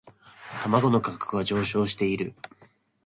[0.63, 2.33] 卵の価格は上昇している